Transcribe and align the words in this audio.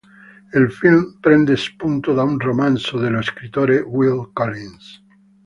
Il 0.53 0.71
film 0.71 1.19
prende 1.19 1.55
spunto 1.55 2.15
da 2.15 2.23
un 2.23 2.39
romanzo 2.39 2.97
dello 2.97 3.21
scrittore 3.21 3.81
Will 3.81 4.31
Collins. 4.33 4.99